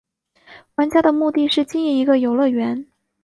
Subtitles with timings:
[0.77, 2.87] 玩家的目的是经营一个游乐园。